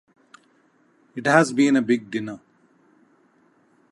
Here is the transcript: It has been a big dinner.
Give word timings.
It 1.15 1.27
has 1.27 1.53
been 1.53 1.75
a 1.75 1.81
big 1.83 2.09
dinner. 2.09 2.39